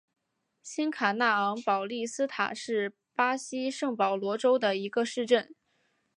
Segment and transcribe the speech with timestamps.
[0.63, 5.53] 新卡纳昂保利斯塔是巴西圣保罗州的一个市镇。